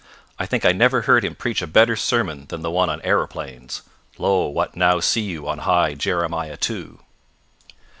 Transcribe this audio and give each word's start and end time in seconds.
I 0.39 0.47
think 0.47 0.65
I 0.65 0.71
never 0.71 1.03
heard 1.03 1.23
him 1.23 1.35
preach 1.35 1.61
a 1.61 1.67
better 1.67 1.95
sermon 1.95 2.47
than 2.47 2.63
the 2.63 2.71
one 2.71 2.89
on 2.89 3.03
Aeroplanes 3.03 3.83
(Lo, 4.17 4.47
what 4.47 4.75
now 4.75 4.99
see 4.99 5.21
you 5.21 5.47
on 5.47 5.59
high 5.59 5.93
Jeremiah 5.93 6.57
Two). 6.57 7.01